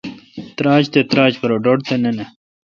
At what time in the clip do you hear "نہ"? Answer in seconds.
2.03-2.11, 2.17-2.25